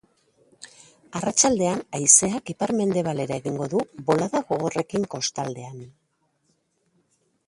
[1.17, 5.85] Arratsaldean haizeak ipar-mendebaldera egingo du, bolada gogorrekin kostaldean.